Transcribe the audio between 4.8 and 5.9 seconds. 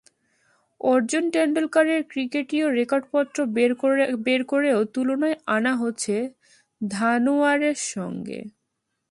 তুলনায় আনা